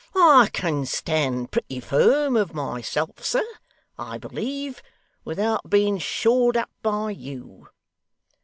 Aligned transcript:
I 0.15 0.49
can 0.51 0.87
stand 0.87 1.51
pretty 1.51 1.79
firm 1.79 2.35
of 2.35 2.55
myself, 2.55 3.23
sir, 3.23 3.45
I 3.99 4.17
believe, 4.17 4.81
without 5.23 5.69
being 5.69 5.99
shored 5.99 6.57
up 6.57 6.71
by 6.81 7.11
you. 7.11 7.67